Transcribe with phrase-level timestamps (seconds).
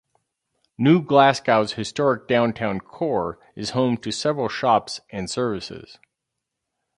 [0.79, 5.99] New Glasgow's historic downtown core is home to several shops and services.